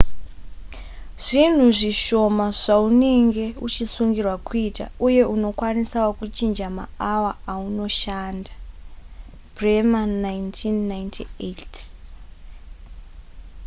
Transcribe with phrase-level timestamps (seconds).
[1.25, 8.51] zvinhu zvishoma zvaunenge uchisungirwa kuita uye unokwanisawo kuchinja maawa aunoshanda.
[9.57, 11.91] bremer 1998